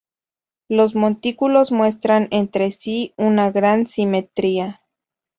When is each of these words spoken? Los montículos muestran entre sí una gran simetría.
Los 0.67 0.95
montículos 0.95 1.71
muestran 1.71 2.27
entre 2.31 2.71
sí 2.71 3.13
una 3.17 3.51
gran 3.51 3.85
simetría. 3.85 4.81